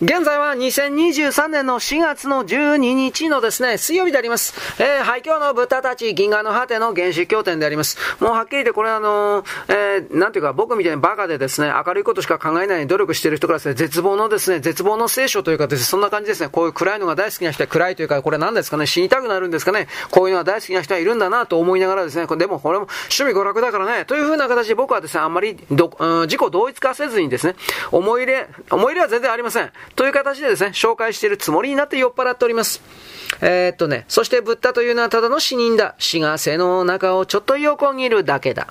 [0.00, 4.54] 現在は2023年の4月の12日のですね、水曜日であります。
[4.80, 7.98] えー、廃墟の豚たち銀河の果ての原始経典であります。
[8.20, 27.56] もうはっきり言ってこれあのー、えー、なんていうか僕みたいにバカでですね、明るいことしか考えない努力してる人からですね、絶望のですね、絶望の聖書というかですね、そんな感じですね、こういう暗いのが大好きな人は暗いというか、これ何ですかね、死にたくなるんですかね、こういうのが大好きな人はいるんだなと思いながらですね、でもこれも趣味娯楽だからね、というふうな形で僕はですね、あんまりど、うん、自己同一化せずにですね、
[27.90, 29.72] 思い入れ、思い入れは全然ありません。
[29.96, 32.80] という形でですね、紹介しているつもりになって酔っ払っております。
[33.40, 35.94] えー、っとね、そしてブッダというのはただの死人だ。
[35.98, 38.68] 死が背の中をちょっと横切るだけだ。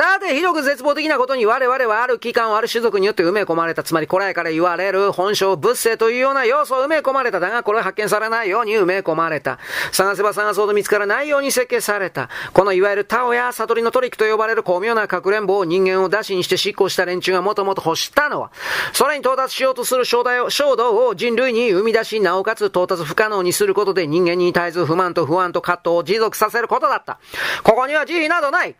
[0.00, 3.82] さて、ひどく絶望的なことに我々はある期間をある種族によって埋め込まれた。
[3.82, 7.38] つまり、古来から言われる本性仏性というような要素を埋め込まれた。
[7.38, 9.58] だが、これは発見されないように埋め込まれた。
[9.92, 12.30] 探せば探そうと見つからないように設計された。
[12.54, 18.52] このいわゆるタオや悟りのトリックと呼ばれる巧妙なかくれんぼを人間を打死にして執行した連中がもともと欲したのは、
[18.94, 27.18] それに到達しようとする衝動を人類に生み出し、なおかつ到達不可能にすることで人間に絶えず不満と不安と葛藤を持続させることだった。
[27.64, 28.74] ここには慈悲などない。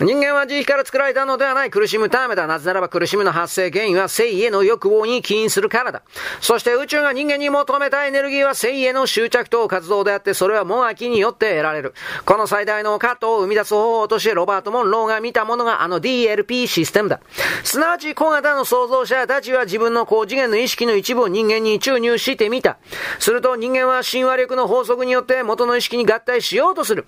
[0.00, 2.46] 人間は慈悲から作られたのではない苦しむためだ。
[2.46, 6.02] なぜならば苦しみの発生原因は生への欲望に起因するからだ。
[6.40, 11.92] そして宇宙が人間に求めたエネルギーは生への執着と活動であって、それはモアキによって得られる。
[12.24, 17.20] この最大のカットを生み出す方法としてロバート・モンローが見たものがあの DLP システムだ。
[17.62, 22.78] すなわち小型の創造者たちは自分の高次元の意識の一部を人間に注入してみた。
[23.18, 27.04] すると人間は神話力の法則によって元の意識に合体しようとする。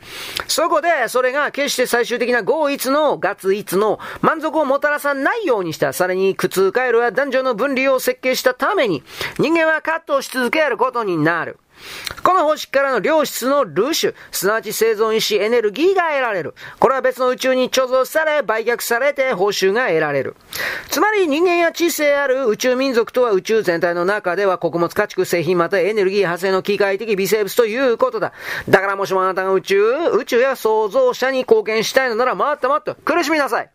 [0.47, 9.03] そこで、それが決して最終的な合つのガツイツの満足をもたらさないようにした、さらに苦痛回路は男女の分離を設計したために、
[9.39, 11.59] 人間はカットし続けることになる。
[12.23, 16.55] この星からの良質のルーシュ、すなわち生存意志エネルギーが得られる。
[16.79, 20.37] これは別の宇宙に貯蔵され、売却されて報酬が得られる。
[20.89, 28.33] つまり人間や知性ある宇宙民族とは宇宙全体の中では穀物家畜製品またエネルギー派生の機械的微生物ということだ。
[28.69, 29.83] だからもしもあなたが宇宙、
[30.13, 33.71] 宇宙や創造者に貢献したいのなら、もっともっと苦しみなさい。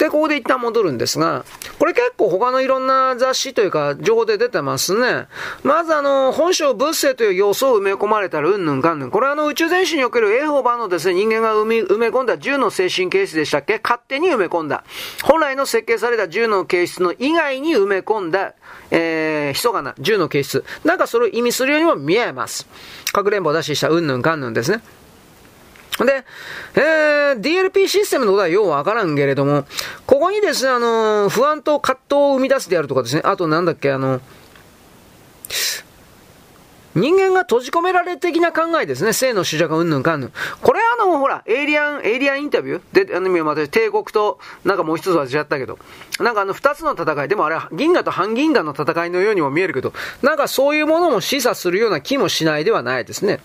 [0.00, 1.44] で、ここで一旦戻るんですが、
[1.78, 5.26] これ結構他のいろんな雑誌というか情報で出てますね。
[5.62, 9.10] まずあの、本性物性という要素を埋め込まれたらうんぬんかんぬん。
[9.10, 13.78] これはあの宇宙全史における A 法版のですね、人間が埋め埋め込んだ10の精神形質でしたっけ？
[13.82, 14.84] 勝手に埋め込んだ。
[15.22, 18.54] 本来の設計された10の形質の以外に埋め込んだ、
[18.90, 20.64] えー、ひそかな10の形質。
[20.82, 22.66] なんかそれを意味するようにも見えます。
[23.12, 24.80] かくれんぼを出ししたうんぬんかんぬんですね。
[26.04, 26.24] で、
[26.74, 29.64] えー、DLP システムのことはようわからんけれども、
[30.06, 34.20] ここにですね、あの、不安と葛藤を生み出すであるとかですね、あとなんだっけ、あの、
[36.96, 39.12] 人間が閉じ込められ的な考えですね。
[39.12, 40.32] 性の主役うんぬんかんぬん。
[40.60, 43.06] これあの、ほら、エイリアン、エイリアンインタビュー？
[43.06, 45.78] で、あの、今また帝国と、なんかもう一つ忘れちゃったけど、
[46.18, 53.38] なんかあの、二つの戦い、でもあれ、銀河と半銀河の戦いのようにも見えるけど、なんかそういうものも示唆するような気もしないではないですね。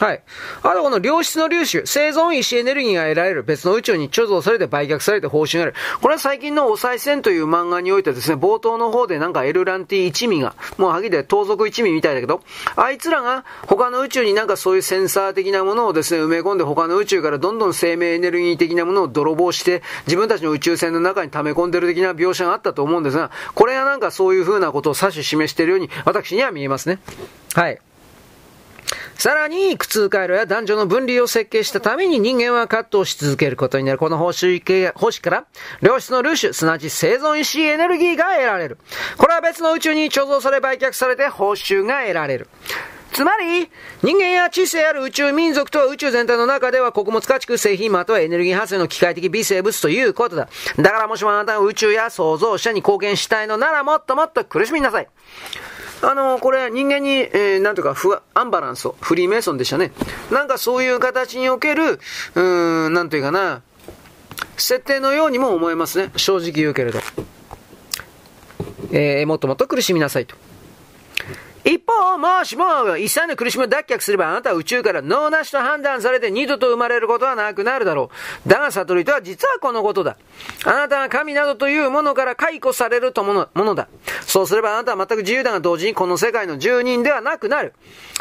[0.00, 0.22] はい。
[0.62, 5.74] あとこの良質の粒子、生存意志エネルギーが得られる別の宇宙に貯蔵されて売却されて報酬がある。
[6.00, 12.40] これは最近のお賽銭という漫画においてですね、冒頭の方でなんかエルランティ一味が、もうはぎで盗賊一味みたいだけど、
[12.76, 27.00] あいつらが他の宇宙になんかそういうセンサー的なものをですね、埋め込んで他の宇宙からどんどん生命エネルギー的なものを泥棒して、自分たちの宇宙船の中に溜め込んでる的な描写があったと思うんですが、これがなんかそういう風なことを指し示しているように、私には見えますね。
[27.52, 27.78] はい。
[29.20, 33.98] さらに、苦痛回路や男女の分離を設計したために人間は葛藤し続けることになる。
[33.98, 34.62] この星
[34.94, 35.44] 星から、
[35.82, 38.78] 良質のルーシュ、すなわち生存意志エネルギーが得られる。
[39.18, 42.48] これは別の宇宙に貯蔵され売却されて報酬が得られる。
[43.12, 43.70] つまり、
[44.02, 50.48] 人間や知性ある宇宙民族とは宇宙全体の中では穀物家畜製品またはエネルギー発生の機械的微生物ということだ。
[50.78, 55.08] だからもしもあなたが宇宙や創造者に貢献したいのならもっともっと苦しみなさい。
[56.02, 59.92] あの、これ人間に、えー、なんとか不アンバランスを、フリーメイソンでしたね。
[60.30, 63.62] なんかそういう形における、うーん、なんというかな、
[64.56, 66.10] 設定のようにも思えますね。
[66.16, 67.00] 正直言うけれど。
[68.92, 70.36] えー、もっともっと苦しみなさいと。
[71.64, 78.10] 一方、もしも、一切の苦しみを脱却すれば、あなたは宇宙から脳なしと判断されて二度と生まれることはなくなるだろ
[78.46, 78.48] う。
[78.48, 80.16] だが、悟りとは実はこのことだ。
[80.64, 83.88] あなたは神などというものから解雇されるとものものだ。
[84.22, 87.74] そうすればあなたは全く自由だが同時にこの世界の住人ではなくなる。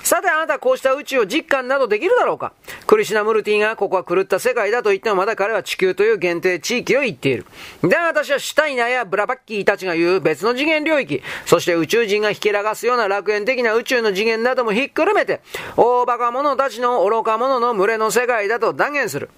[0.04, 2.54] さてあなたはこうした宇宙を実感などできるだろうか
[2.90, 7.46] クリシナムルティがここは狂った世界だと言ってもまだ彼は地球という限定地域を言っている。
[7.84, 15.42] だが私はシュタイナーやブラバッキーたちが言う別の次元領域、そして宇宙人が引き流すような楽園的な宇宙の次元などもひっくるめて、
[15.78, 19.30] 大バカ者たちの愚か者の群れの世界だと断言する。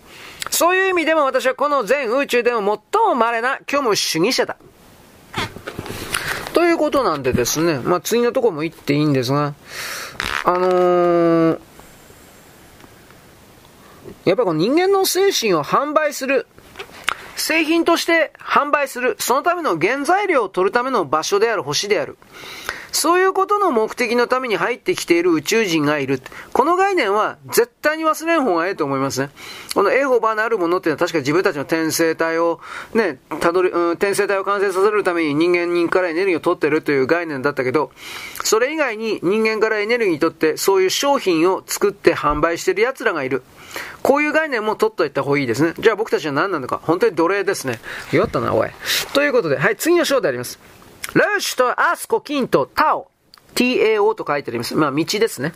[0.50, 4.56] そういう意味でも私はこの全宇宙でも最も稀な虚無主義者だ。
[6.54, 9.56] ということなんでですね、まあ、次のとこも言っていいんですが、
[10.46, 11.60] あのー、
[14.26, 16.48] やっぱこの人間の精神を販売する、
[17.36, 22.18] 製品として販売する、そのための原材料を取るための場所である星である。
[22.92, 26.22] そういうことの目的のために入ってきている宇宙人がいる。
[26.52, 29.30] この概念は絶対に忘れん方がいいと思いますね。
[29.74, 32.60] このエホバなるものっていうのは確か自分たちの転生体を
[32.94, 37.92] ね、たどり、うん、転生体を完成させるために人間人からエネルギーを取ってるという概念だったけど、
[38.44, 43.42] それ以外に人間からエネルギーを取ってそういう商品を作って販売してる奴らがいる。
[44.04, 45.74] こういう概念も取っといた方がいいですね。
[45.80, 46.80] じゃあ僕たちは何なのか。
[46.84, 47.80] 本当に奴隷ですね。
[48.12, 48.70] 弱ったな、おい。
[49.14, 50.60] ということで、はい、次の章であります。
[51.14, 53.12] ルーシュとアスコ、キンとタオ。
[53.56, 54.76] tao と書いてあります。
[54.76, 55.54] まあ、道ですね。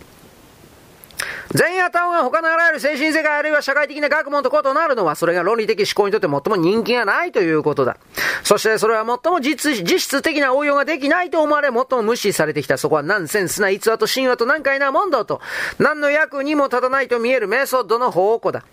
[1.55, 7.95] 善やタオが他のあらゆる精神世界あるいは社会的な学問と異なるのは、それが論理的思考にとって最も人気がないということだ。
[8.43, 12.77] そしてそれは最も実質的な応用ができないと思われ、最も無視されてきた。
[12.77, 15.39] そこはナンセンスな逸話と神話と難解な問答と、
[15.79, 18.63] 何の役にも立たないと見えるメソッドの宝庫だ。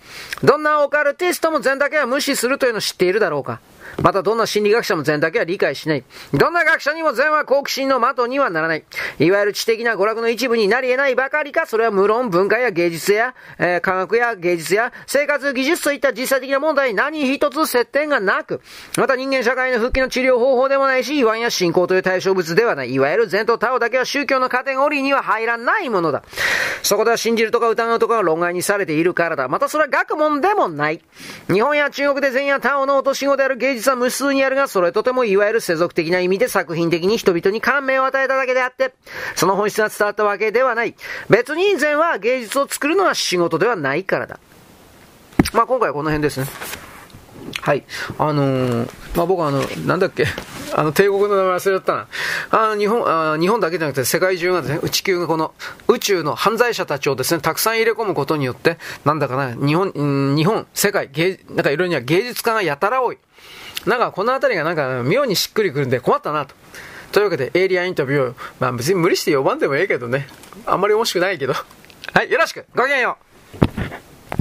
[0.42, 3.60] どんなオカルティストも善だけは無視するというのを知っているだろうか。
[4.00, 6.04] またどんな心理学者も善だけは理解しない。
[6.32, 8.84] どんな学者にも善は好奇心の的にはならない。
[9.18, 18.60] いわゆる知的な娯楽の一部になり得ないばかりか、それは無論文化や芸術や、えー、科学や芸術や生活技術といった実際的な問題に何一つ接点がなく、
[18.96, 22.92] また人間社会の復帰の治療方法でもないし、言や信仰という対象物ではない。
[22.92, 26.22] いわゆる善とタオだけは宗教のカテゴリーには入らないものだ。
[26.82, 29.48] そこでは信じるとか疑うとかが論外にされているからだ。
[29.48, 31.00] またそれは学問でもない。
[31.50, 38.94] 日本や中国で善やタオの落とし子である芸術実は無数にあるが、それとてもいわゆる世俗的な意味で作品的に人々に感銘を与えただけであって、
[39.34, 40.94] その本質が伝わったわけではない。
[41.28, 44.38] 別に以前は芸術を作るのは仕事ではないからだ。
[45.52, 46.46] まあ今回はこの辺ですね。
[47.60, 47.84] はい。
[48.18, 50.26] あのー、まあ、僕はあの、なんだっけ、
[50.74, 52.08] あの、帝国の名前忘れちゃったな。
[52.50, 55.52] あの日本あ、日本だけじゃなくて世界中がですね、地球がこの
[55.88, 63.18] 宇宙の犯罪者たちをですね、たくさん入れ込むことによって、なんだかな、日本、日本、世界、芸、なんかいろいろには芸術家がやたら多い。
[63.86, 66.54] なんかこの辺りがなんか妙にしっくりくるんで困ったなと。
[67.12, 70.26] というわけで、エイリアンインタビューを、まあ別に無理して呼ばんでもええけどね。
[70.64, 71.52] あんまり面白くないけど。
[71.52, 73.18] はい、よろしくごきげんよ
[73.78, 73.81] う